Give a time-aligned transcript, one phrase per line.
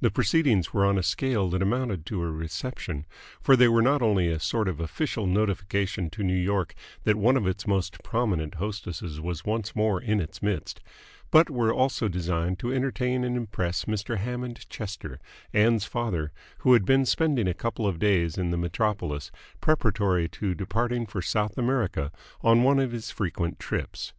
[0.00, 3.04] The proceedings were on a scale that amounted to a reception,
[3.42, 7.36] for they were not only a sort of official notification to New York that one
[7.36, 10.80] of its most prominent hostesses was once more in its midst,
[11.30, 14.16] but were also designed to entertain and impress Mr.
[14.16, 15.20] Hammond Chester,
[15.52, 19.30] Ann's father, who had been spending a couple of days in the metropolis
[19.60, 24.14] preparatory to departing for South America on one of his frequent trips.